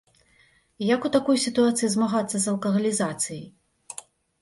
[0.81, 3.47] І як у такой сітуацыі змагацца з алкагалізацыяй?